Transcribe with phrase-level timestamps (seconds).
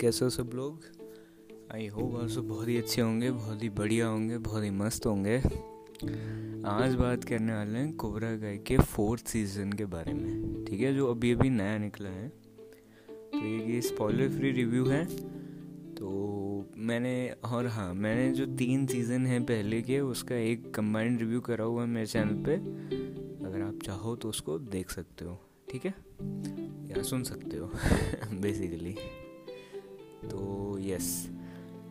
[0.00, 0.80] कैसे हो सब लोग?
[1.74, 5.38] आई होप ऑल्सो बहुत ही अच्छे होंगे, बहुत ही बढ़िया होंगे, बहुत ही मस्त होंगे।
[6.66, 10.94] आज बात करने वाले हैं कोबरा गाय के फोर्थ सीज़न के बारे में, ठीक है?
[10.94, 12.28] जो अभी अभी नया निकला है।
[13.10, 15.04] तो ये स्पॉइलर फ्री रिव्यू है।
[15.94, 16.08] तो
[16.76, 21.64] मैंने, और हाँ मैंने जो तीन सीज़न हैं पहले के, उसका एक कंबाइंड रिव्यू करा
[21.64, 22.54] हुआ है मेरे चैनल पे।
[23.46, 25.94] अगर आप चाहो तो उसको देख सकते हो, ठीक है?
[26.90, 27.66] या सुन सकते हो
[28.40, 28.96] बेसिकली
[30.30, 31.08] तो यस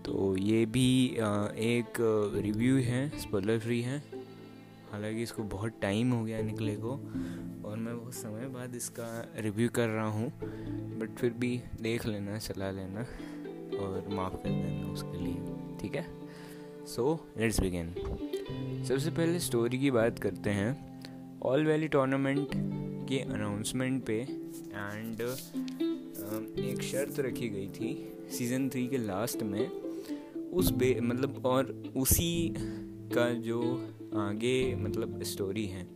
[0.06, 0.90] तो ये भी
[1.68, 1.98] एक
[2.36, 3.98] रिव्यू है स्पॉइलर फ्री है।
[4.92, 6.92] हालाँकि इसको बहुत टाइम हो गया निकले को
[7.66, 10.32] और मैं बहुत समय बाद इसका रिव्यू कर रहा हूँ।
[11.00, 13.00] बट फिर भी देख लेना, चला लेना
[13.80, 16.06] और माफ़ कर देना उसके लिए, ठीक है?
[16.88, 17.94] सो लेट्स बिगिन
[18.88, 20.76] सबसे पहले स्टोरी की बात करते हैं।
[21.44, 22.50] ऑल वैली टूर्नामेंट
[23.10, 25.22] के अनाउंसमेंट पे एंड
[26.60, 27.94] एक शर्त रखी गई थी
[28.30, 29.68] सीज़न थ्री के लास्ट में
[30.52, 32.54] उस बे मतलब और उसी
[33.14, 33.62] का जो
[34.18, 35.88] आगे मतलब स्टोरी है,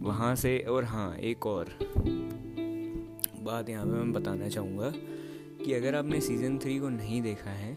[0.00, 1.68] वहाँ से और हाँ एक और
[3.42, 4.92] बात यहाँ पे मैं बताना चाहूँगा
[5.64, 7.74] कि अगर आपने सीज़न थ्री को नहीं देखा है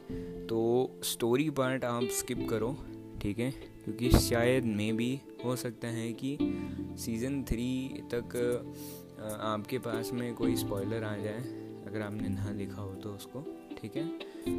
[0.48, 0.59] तो
[1.03, 2.76] स्टोरी पार्ट आप स्किप करो,
[3.22, 3.52] ठीक है?
[3.83, 6.38] क्योंकि शायद मे भी हो सकता है कि
[7.00, 8.36] सीज़न थ्री तक
[9.42, 11.42] आपके पास में कोई स्पॉइलर आ जाए,
[11.88, 13.45] अगर आपने ना देखा हो तो उसको।
[13.82, 14.08] ठीक है?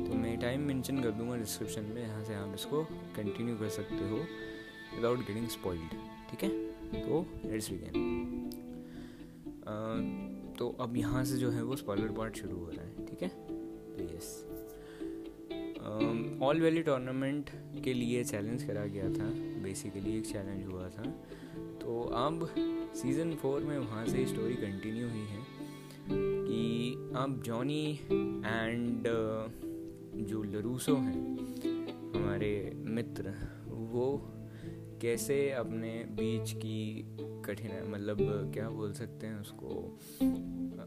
[0.06, 2.83] तो मैं टाइम मेंशन कर दूँगा डिस्क्रिप्शन में, यहाँ से आप इसको
[3.17, 4.17] कंटिन्यू कर सकते हो
[4.97, 5.91] विदाउट गेटिंग स्पॉइल्ड
[6.31, 6.51] ठीक है?
[6.95, 8.51] तो लेट्स बिगिन
[10.59, 13.29] तो अब यहाँ से जो है वो स्पॉइलर पार्ट शुरू हो रहा है, ठीक है?
[13.29, 14.27] तो यस
[16.42, 17.51] ऑल वैली टूर्नामेंट
[17.84, 19.31] के लिए चैलेंज करा गया था
[19.62, 21.03] बेसिकली एक चैलेंज हुआ था।
[21.81, 22.48] तो अब
[22.97, 25.41] सीज़न फोर में वहाँ से स्टोरी कंटिन्यू हुई है।
[27.14, 29.06] अब जॉनी एंड
[30.28, 31.23] जो लरूसो हैं,
[32.14, 33.33] हमारे मित्र,
[33.68, 34.06] वो
[35.02, 37.05] कैसे अपने बीच की
[37.46, 38.18] कठिनाई मतलब
[38.55, 39.68] क्या बोल सकते हैं उसको,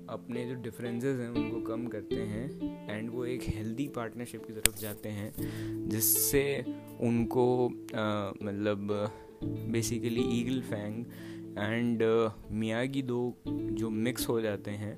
[0.09, 4.80] अपने जो डिफरेंसेस हैं, उनको कम करते हैं एंड वो एक हेल्दी पार्टनरशिप की तरफ़
[4.81, 5.31] जाते हैं,
[5.90, 6.44] जिससे
[7.02, 8.88] उनको मतलब
[9.44, 11.06] basically Eagle Fang
[11.58, 12.03] and
[12.52, 14.97] Miyagi दो जो मिक्स हो जाते हैं।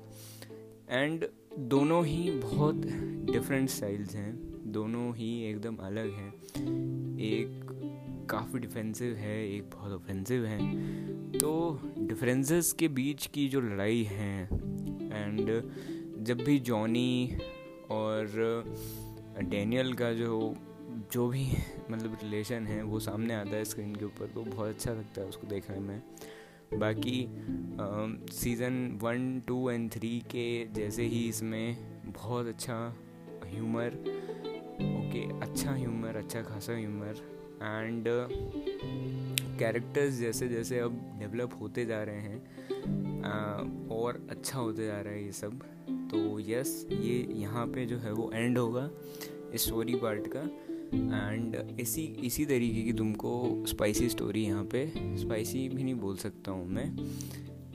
[0.90, 1.26] एंड
[1.58, 2.76] दोनों ही बहुत
[3.32, 4.32] डिफरेंट स्टाइल्स हैं।
[4.72, 6.28] दोनों ही एकदम अलग हैं।
[7.18, 7.66] एक
[8.30, 14.44] काफ़ी डिफेंसिव है, एक बहुत ऑफेंसिव है। तो डिफरेंसेस के बीच की जो लड़ाई है
[14.44, 15.50] एंड
[16.24, 17.38] जब भी जॉनी
[17.90, 18.64] और
[19.40, 20.54] डैनियल का जो
[21.12, 21.46] जो भी
[21.90, 25.26] मतलब रिलेशन है, वो सामने आता है स्क्रीन के ऊपर तो बहुत अच्छा लगता है
[25.28, 26.02] उसको देखने में।
[26.74, 27.28] बाकी
[28.32, 32.96] season one two and three के जैसे ही इसमें बहुत अच्छा
[33.44, 33.88] ह्यूमर
[34.78, 37.14] ओके अच्छा ह्यूमर अच्छा खासा ह्यूमर
[37.62, 38.04] एंड
[39.58, 45.24] कैरेक्टर्स जैसे जैसे अब डेवलप होते जा रहे हैं और अच्छा होते जा रहा है
[45.24, 45.60] ये सब
[46.10, 48.90] तो यस ये यहाँ पे जो है वो एंड होगा,
[49.54, 50.40] इस स्टोरी पार्ट का।
[50.94, 56.50] एंड इसी इसी तरीके की तुमको स्पाइसी स्टोरी यहाँ पे स्पाइसी भी नहीं बोल सकता
[56.50, 56.96] हूँ मैं।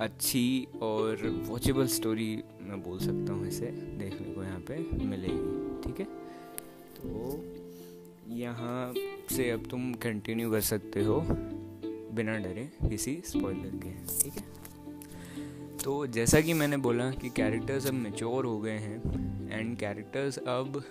[0.01, 5.99] अच्छी और वॉचेबल स्टोरी मैं बोल सकता हूँ इसे देखने को यहाँ पे मिलेगी, ठीक
[5.99, 6.05] है?
[6.95, 7.43] तो
[8.35, 8.93] यहाँ
[9.31, 11.19] से अब तुम कंटिन्यू कर सकते हो
[12.15, 13.91] बिना डरे किसी स्पॉइलर के,
[14.21, 14.43] ठीक है?
[15.83, 20.83] तो जैसा कि मैंने बोला कि कैरेक्टर्स अब मेच्योर हो गए हैं एंड कैरेक्टर्स अब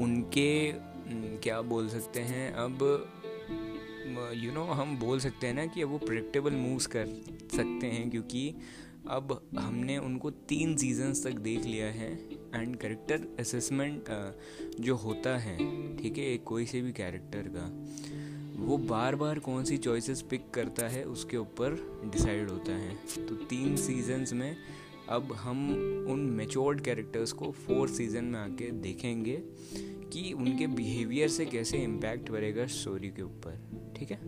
[0.00, 0.72] उनके
[1.10, 2.52] क्या बोल सकते हैं?
[2.54, 2.82] अब
[4.34, 7.06] यू नो हम बोल सकते हैं ना कि अब वो प्रिडिक्टेबल मूव्स कर
[7.52, 8.54] सकते हैं क्योंकि
[9.08, 12.12] अब हमने उनको तीन सीजन्स तक देख लिया है
[12.54, 14.04] एंड करेक्टर असेसमेंट
[14.80, 15.56] जो होता है,
[15.96, 17.66] ठीक है कोई से भी कैरेक्टर का,
[18.64, 22.96] वो बार बार कौन सी चॉइसेस पिक करता है, उसके ऊपर डिसाइड होता है।
[23.28, 24.56] तो तीन सीजन्स में
[25.08, 25.68] अब हम
[26.10, 29.36] उन मेच्योर्ड कैरेक्टर्स को फोर्थ सीज़न में आके देखेंगे।
[30.12, 34.20] कि उनके बिहेवियर से कैसे इम्पैक्ट पड़ेगा स्टोरी के ऊपर, ठीक है?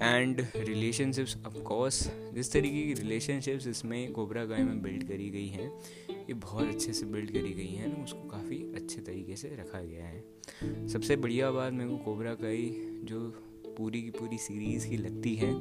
[0.00, 2.02] एंड रिलेशनशिप्स ऑफकोर्स
[2.34, 5.70] जिस तरीके की रिलेशनशिप्स इसमें कोबरा गाय में बिल्ड करी गई हैं,
[6.10, 10.04] ये बहुत अच्छे से बिल्ड करी गई हैं, उसको काफ़ी अच्छे तरीके से रखा गया
[10.04, 12.70] है। सबसे बढ़िया बात मेरे को कोबरा गाई
[13.04, 13.20] जो
[13.78, 15.52] पूरी की पूरी सीरीज़ की लगती है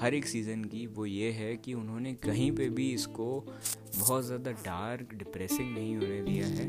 [0.00, 3.26] हर एक सीज़न की वो ये है कि उन्होंने कहीं पे भी इसको
[3.98, 6.68] बहुत ज़्यादा डार्क डिप्रेसिंग नहीं होने दिया है।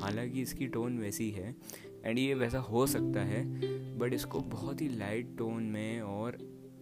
[0.00, 1.54] हालाँकि इसकी टोन वैसी है
[2.04, 3.44] एंड ये वैसा हो सकता है
[3.98, 6.38] बट इसको बहुत ही लाइट टोन में और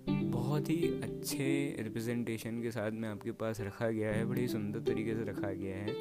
[0.09, 5.15] बहुत ही अच्छे रिप्रेजेंटेशन के साथ में आपके पास रखा गया है, बड़ी सुंदर तरीके
[5.15, 5.95] से रखा गया है।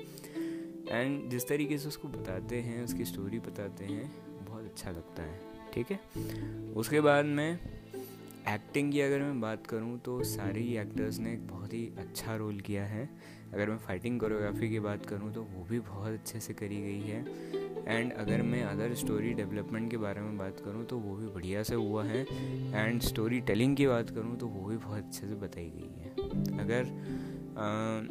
[0.91, 4.11] एंड जिस तरीके से उसको बताते हैं, उसकी स्टोरी बताते हैं,
[4.45, 5.39] बहुत अच्छा लगता है,
[5.73, 5.99] ठीक है?
[6.73, 7.59] उसके बाद में
[8.49, 12.35] एक्टिंग की अगर मैं बात करूँ तो सारे ही एक्टर्स ने एक बहुत ही अच्छा
[12.35, 13.09] रोल किया है।
[13.53, 16.99] अगर मैं फाइटिंग कोरियोग्राफी की बात करूँ तो वो भी बहुत अच्छे से करी गई
[17.01, 17.19] है।
[17.87, 21.63] एंड अगर मैं अदर स्टोरी डेवलपमेंट के बारे में बात करूँ तो वो भी बढ़िया
[21.63, 22.25] से हुआ है।
[22.75, 26.59] एंड स्टोरी टेलिंग की बात करूँ तो वो भी बहुत अच्छे से बताई गई है।
[26.59, 26.91] अगर
[27.57, 28.01] आ,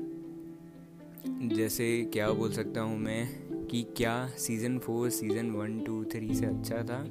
[1.56, 6.46] जैसे क्या बोल सकता हूँ मैं कि क्या season four season one two three से
[6.46, 7.04] अच्छा था?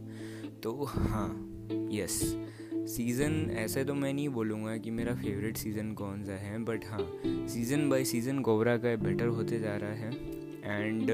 [0.63, 1.29] तो हाँ
[1.91, 2.21] यस
[2.87, 7.11] सीज़न ऐसे तो मैं नहीं बोलूँगा कि मेरा फेवरेट सीज़न कौन सा है बट हाँ
[7.25, 10.11] सीज़न बाय सीज़न कोबरा का बेटर होते जा रहा है
[10.65, 11.11] and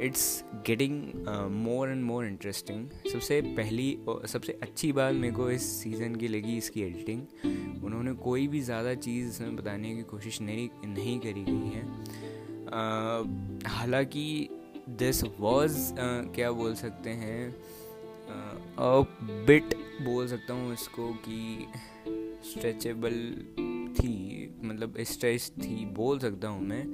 [0.00, 1.02] it's getting
[1.50, 6.56] more and more interesting सबसे पहली सबसे अच्छी बात मेरे को इस सीज़न की लगी
[6.56, 11.70] इसकी एडिटिंग उन्होंने कोई भी ज़्यादा चीज़ इसमें बताने की कोशिश नहीं नहीं करी गई
[11.70, 11.84] है.
[12.66, 14.48] Uh, हालाँकि
[14.88, 17.54] दिस वॉज़ uh, क्या बोल सकते हैं
[19.46, 21.66] बिट बोल सकता हूँ इसको कि
[22.50, 23.12] स्ट्रेचेबल
[23.90, 26.86] थी मतलब स्ट्रेच थी बोल सकता हूँ मैं।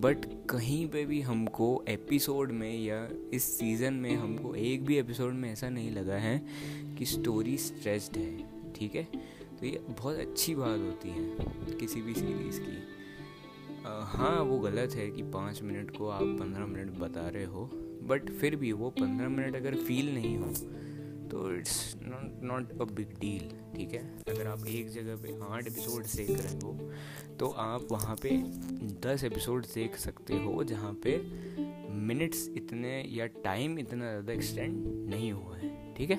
[0.00, 5.32] बट कहीं पे भी हमको एपिसोड में या इस सीज़न में हमको एक भी एपिसोड
[5.32, 6.46] में ऐसा नहीं लगा है
[6.98, 9.04] कि स्टोरी स्ट्रेच्ड है ठीक है?
[9.60, 11.36] तो ये बहुत अच्छी बात होती है
[11.80, 12.82] किसी भी सीरीज़ की।
[13.86, 17.70] आ, हाँ वो गलत है कि पाँच मिनट को आप पंद्रह मिनट बता रहे हो
[18.02, 20.54] बट फिर भी वो पंद्रह मिनट अगर फील नहीं हो
[21.30, 24.02] तो it's not not a big deal ठीक है?
[24.28, 26.90] अगर आप एक जगह पे आठ एपिसोड देख रहे हो
[27.38, 28.30] तो आप वहाँ पे
[29.02, 31.18] दस एपिसोड देख सकते हो, जहाँ पे
[32.06, 36.16] मिनट्स इतने या टाइम इतना ज़्यादा एक्सटेंड नहीं हुआ है, ठीक है?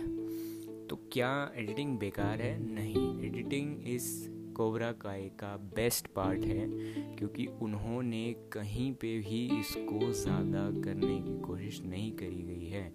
[0.88, 2.58] तो क्या एडिटिंग बेकार है?
[2.66, 3.08] नहीं.
[3.26, 4.08] एडिटिंग इस
[4.56, 6.68] कोबरा काय का बेस्ट पार्ट है,
[7.18, 12.92] क्योंकि उन्होंने कहीं पे भी इसको ज़्यादा करने की कोशिश नहीं करी गई है।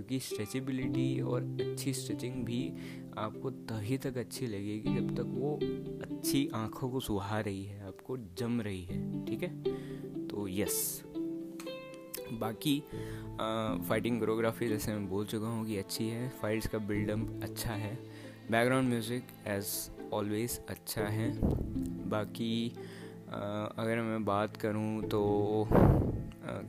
[0.00, 2.72] क्योंकि स्ट्रेचेबिलिटी और अच्छी स्ट्रेचिंग भी
[3.18, 5.54] आपको तभी तक अच्छी लगेगी जब तक वो
[6.02, 9.62] अच्छी आँखों को सुहा रही है, आपको जम रही है, ठीक है?
[10.28, 11.02] तो यस
[12.32, 12.78] बाकी
[13.88, 17.94] फाइटिंग कोरियोग्राफी जैसे मैं बोल चुका हूँ कि अच्छी है फाइट्स का बिल्डअप अच्छा है
[18.50, 21.32] बैकग्राउंड म्यूज़िक एज ऑलवेज अच्छा है,
[22.08, 22.72] बाकी
[23.30, 25.68] अगर मैं बात करूँ तो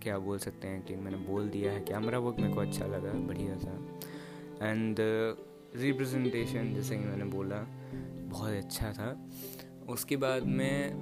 [0.02, 3.12] क्या बोल सकते हैं कि मैंने बोल दिया है कैमरा वर्क मेरे को अच्छा लगा,
[3.28, 4.96] बढ़िया था। एंड
[5.76, 7.66] रिप्रेजेंटेशन जैसे कि मैंने बोला,
[8.30, 9.16] बहुत अच्छा था।
[9.90, 10.94] उसके बाद में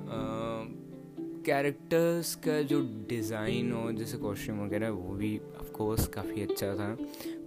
[1.46, 2.80] कैरेक्टर्स का जो
[3.10, 5.40] डिज़ाइन और जैसे कॉस्ट्यूम वगैरह, वो भी
[5.80, 6.98] ऑफकोर्स काफ़ी अच्छा था।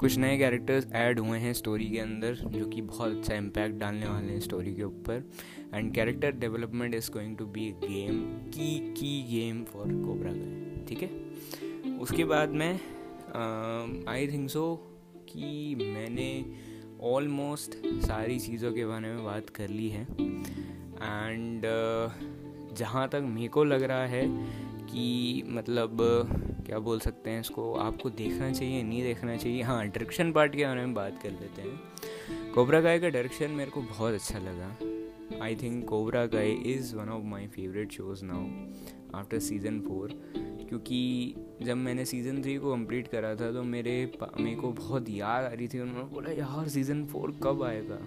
[0.00, 4.06] कुछ नए कैरेक्टर्स ऐड हुए हैं स्टोरी के अंदर जो कि बहुत अच्छा इम्पैक्ट डालने
[4.08, 5.24] वाले हैं स्टोरी के ऊपर।
[5.74, 11.02] And character development is going to be game की की गेम फॉर कोबरा गाय ठीक
[11.02, 11.10] है?
[11.98, 14.64] उसके बाद में आई थिंक सो
[15.28, 16.28] कि मैंने
[17.06, 17.76] ऑलमोस्ट
[18.06, 23.64] सारी चीज़ों के बारे में बात कर ली है। एंड uh, जहाँ तक मेरे को
[23.64, 24.26] लग रहा है
[24.86, 25.98] कि मतलब
[26.66, 27.72] क्या बोल सकते हैं इसको?
[27.74, 31.62] आपको देखना चाहिए, नहीं देखना चाहिए। हाँ डायरेक्शन पार्ट के बारे में बात कर लेते
[31.62, 34.76] हैं। कोबरा गाय का डायरेक्शन मेरे को बहुत अच्छा लगा।
[35.44, 40.08] I think Cobra Kai is one of my favourite shows now after season four
[40.68, 45.44] क्योंकि जब मैंने सीज़न थ्री को कंप्लीट करा था तो मेरे मेरे को बहुत याद
[45.44, 47.98] आ रही थी, उन्होंने बोला, यार सीज़न फोर कब आएगा?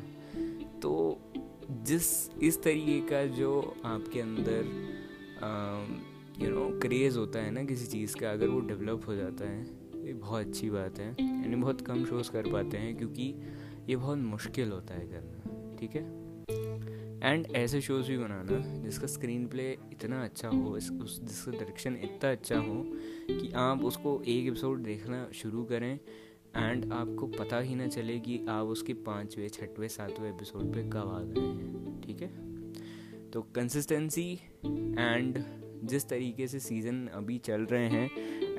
[0.80, 1.22] तो
[1.72, 4.66] जिस, इस तरीके का जो आपके अंदर
[6.42, 9.68] यू नो क्रेज़ होता है ना किसी चीज़ का, अगर वो डेवलप हो जाता है,
[10.06, 13.36] ये बहुत अच्छी बात है। यानी बहुत कम शोज़ कर पाते हैं क्योंकि
[13.89, 16.25] ये बहुत मुश्किल होता है करना, ठीक है?
[17.24, 21.96] एंड ऐसे शोज़ भी बनाना जिसका स्क्रीन प्ले इतना अच्छा हो, इस, उस, जिसका डायरेक्शन
[21.96, 22.84] इतना अच्छा हो
[23.32, 26.00] कि आप उसको एक एपिसोड देखना शुरू करें
[26.56, 31.08] एंड आपको पता ही ना चले कि आप उसके पाँचवें, छठवें, सातवें एपिसोड पे कब
[31.08, 32.32] आ गए हैं, ठीक है?
[33.32, 34.39] तो कंसिस्टेंसी
[35.00, 35.44] एंड
[35.84, 38.10] जिस तरीके से सीज़न अभी चल रहे हैं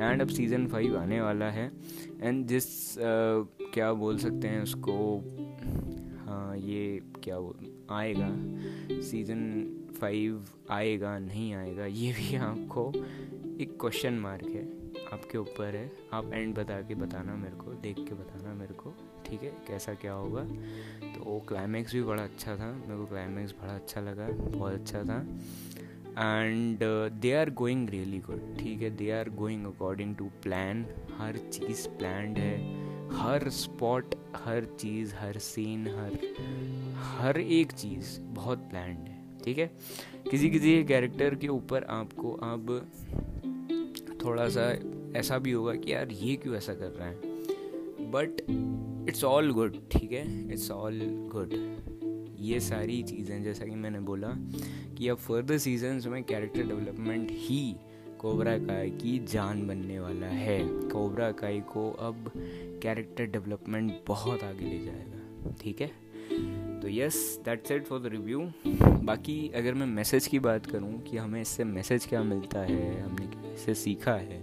[0.00, 1.70] एंड अब सीज़न फाइव आने वाला है
[2.20, 4.96] एंड जिस uh, क्या बोल सकते हैं उसको
[6.26, 8.28] हाँ ये क्या बोल आएगा
[9.02, 9.42] सीज़न
[10.00, 12.92] फाइव आएगा नहीं आएगा ये भी आपको
[13.60, 14.64] एक क्वेश्चन मार्क है
[15.12, 18.94] आपके ऊपर है आप एंड बता के बताना मेरे को देख के बताना मेरे को
[19.26, 23.54] ठीक है कैसा क्या होगा तो वो क्लाइमैक्स भी बड़ा अच्छा था मेरे को क्लाइमैक्स
[23.62, 25.18] बड़ा अच्छा लगा बहुत अच्छा था
[26.18, 26.78] and
[27.20, 28.90] they are going really good ठीक है?
[28.90, 30.86] They are going according to plan
[31.18, 32.56] हर चीज़ प्लान है.
[33.16, 36.18] हर स्पॉट हर चीज़, हर सीन हर
[36.96, 39.70] हर एक चीज़ बहुत प्लान्ड है, ठीक है?
[40.30, 42.90] किसी किसी कैरेक्टर के ऊपर आपको अब
[44.24, 44.70] थोड़ा सा
[45.16, 47.20] ऐसा भी होगा कि यार ये क्यों ऐसा कर रहा है?
[48.10, 48.40] बट
[49.08, 50.52] इट्स ऑल गुड ठीक है?
[50.52, 51.50] इट्स ऑल गुड
[52.40, 54.28] ये सारी चीज़ें, जैसा कि मैंने बोला
[54.96, 57.76] कि अब फर्दर सीजन्स में कैरेक्टर डेवलपमेंट ही
[58.18, 60.58] कोबरा काई की जान बनने वाला है।
[60.90, 62.30] कोबरा काई को अब
[62.82, 65.90] कैरेक्टर डेवलपमेंट बहुत आगे ले जाएगा, ठीक है?
[66.80, 68.40] तो yes that's it for the review
[69.02, 73.54] बाकी अगर मैं मैसेज की बात करूँ कि हमें इससे मैसेज क्या मिलता है, हमने
[73.54, 74.42] इससे सीखा है,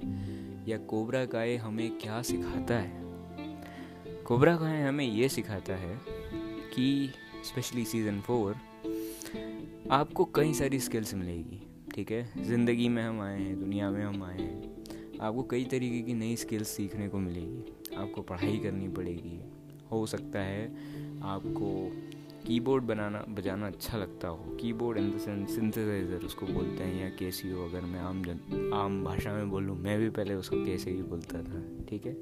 [0.68, 3.02] या कोबरा काय हमें क्या सिखाता है?
[4.26, 6.00] कोबरा काय हमें ये सिखाता है
[6.76, 7.10] कि
[7.44, 8.56] स्पेशली सीज़न फोर
[9.92, 11.60] आपको कई सारी स्किल्स मिलेगी,
[11.96, 12.46] ठीक है?
[12.46, 16.36] ज़िंदगी में हम आए हैं, दुनिया में हम आए हैं, आपको कई तरीके की नई
[16.36, 19.40] स्किल्स सीखने को मिलेगी, आपको पढ़ाई करनी पड़ेगी।
[19.92, 20.66] हो सकता है
[21.24, 21.70] आपको
[22.48, 27.50] कीबोर्ड बनाना, बजाना अच्छा लगता हो। कीबोर्ड इन द सिंथेसाइजर उसको बोलते हैं या कैसी
[27.50, 31.02] हो अगर मैं आम जन, आम भाषा में बोलूँ, मैं भी पहले उसको कैसे ही
[31.04, 32.16] बोलता था, ठीक है?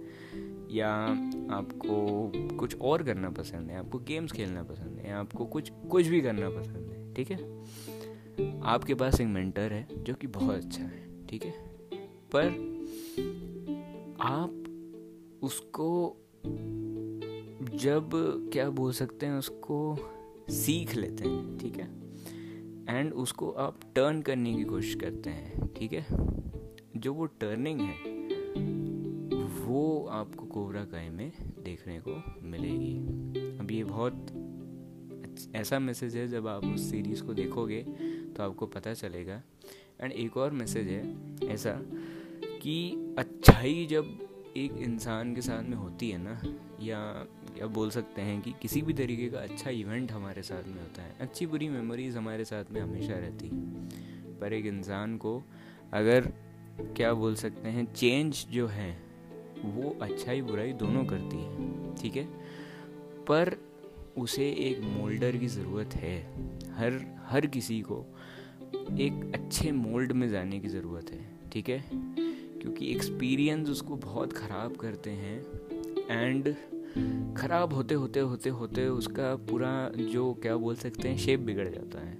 [0.72, 0.90] या
[1.51, 6.08] आपको कुछ और करना पसंद है, आपको गेम्स खेलना पसंद है, या आपको कुछ कुछ
[6.08, 7.62] भी करना पसंद है, ठीक है?
[8.62, 11.54] आपके पास एक मेंटर है जो कि बहुत अच्छा है, ठीक है?
[12.36, 12.48] पर
[14.22, 14.58] आप
[15.42, 16.18] उसको
[17.75, 18.10] जब,
[18.54, 19.98] क्या बोल सकते हैं, उसको
[20.50, 21.90] सीख लेते हैं, ठीक है?
[22.98, 26.06] एंड उसको आप टर्न करने की कोशिश करते हैं, ठीक है?
[26.98, 28.22] जो वो टर्निंग है
[29.72, 31.32] वो आपको कोबरा काय में
[31.63, 32.13] देखने को
[32.44, 32.96] मिलेगी।
[33.58, 34.25] अब ये बहुत
[35.56, 37.82] ऐसा मैसेज है, जब आप उस सीरीज़ को देखोगे
[38.36, 39.42] तो आपको पता चलेगा।
[40.01, 41.72] एंड एक और मैसेज है ऐसा
[42.62, 44.18] कि अच्छाई जब
[44.58, 46.42] एक इंसान के साथ में होती है ना,
[46.82, 47.28] या
[47.60, 51.01] या बोल सकते हैं कि किसी भी तरीके का अच्छा इवेंट हमारे साथ में होता
[51.01, 55.42] है। अच्छी बुरी मेमोरीज हमारे साथ में हमेशा रहती है। पर एक इंसान को
[55.94, 56.28] अगर,
[56.96, 59.11] क्या बोल सकते हैं चेंज जो है
[59.65, 62.25] वो अच्छाई बुराई दोनों करती है, ठीक है?
[63.27, 63.58] पर
[64.18, 66.22] उसे एक मोल्डर की ज़रूरत है।
[66.72, 68.06] हर हर किसी को
[69.00, 71.86] एक अच्छे मोल्ड में जाने की ज़रूरत है, ठीक है?
[72.62, 75.41] क्योंकि एक्सपीरियंस उसको बहुत ख़राब करते हैं
[76.10, 76.56] एंड
[77.38, 82.06] ख़राब होते होते होते होते उसका पूरा जो क्या बोल सकते हैं शेप बिगड़ जाता
[82.08, 82.18] है।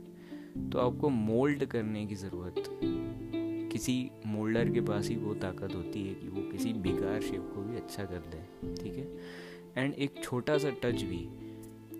[0.70, 2.56] तो आपको मोल्ड करने की ज़रूरत
[3.82, 7.62] किसी मोल्डर के पास ही वो ताकत होती है कि वो किसी बेकार शेप को
[7.62, 8.42] भी अच्छा कर दे,
[8.76, 9.08] ठीक है?
[9.78, 11.22] एंड एक छोटा सा टच भी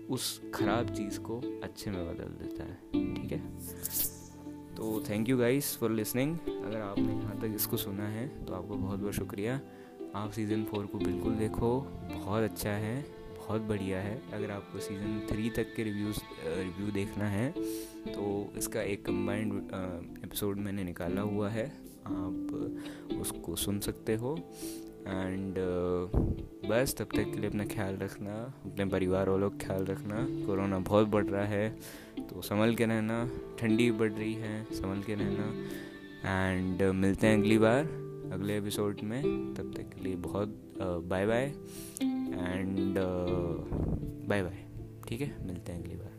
[0.06, 2.76] उस ख़राब चीज़ को अच्छे में बदल देता है,
[3.14, 3.38] ठीक है?
[4.76, 8.76] तो thank you guys for listening अगर आपने यहाँ तक इसको सुना है तो आपको
[8.76, 9.60] बहुत बहुत शुक्रिया।
[10.14, 11.80] आप सीज़न फोर को बिल्कुल देखो,
[12.14, 12.96] बहुत अच्छा है।
[13.42, 17.50] बहुत बढ़िया है। अगर आपको सीज़न थ्री तक के रिव्यूज़ रिव्यू देखना है
[18.08, 19.52] तो इसका एक कम्बाइंड
[20.24, 21.66] एपिसोड मैंने निकाला हुआ है।
[22.06, 24.36] आप उसको सुन सकते हो।
[25.06, 25.54] एंड
[26.68, 28.34] बस तब तक के लिए अपना ख्याल रखना,
[28.64, 31.68] अपने परिवार वालों का ख्याल रखना। कोरोना बहुत बढ़ रहा है
[32.20, 33.24] तो संभल के रहना।
[33.58, 35.52] ठंडी बढ़ रही है, संभल के रहना।
[36.48, 37.84] एंड मिलते हैं अगली बार,
[38.32, 39.22] अगले एपिसोड में।
[39.54, 41.52] तब तक के लिए बहुत bye bye
[42.38, 42.94] and
[44.28, 44.64] bye bye
[45.08, 45.46] ठीक है?
[45.46, 46.11] मिलते हैं अगली बार.